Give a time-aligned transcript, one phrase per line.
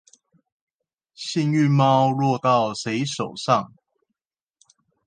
[1.13, 3.71] 幸運貓落到誰手上